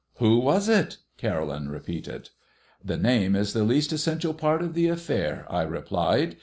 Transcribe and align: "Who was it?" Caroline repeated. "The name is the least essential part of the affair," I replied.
"Who 0.15 0.39
was 0.39 0.67
it?" 0.67 0.97
Caroline 1.17 1.67
repeated. 1.67 2.31
"The 2.83 2.97
name 2.97 3.35
is 3.35 3.53
the 3.53 3.61
least 3.63 3.93
essential 3.93 4.33
part 4.33 4.63
of 4.63 4.73
the 4.73 4.87
affair," 4.87 5.45
I 5.47 5.61
replied. 5.61 6.37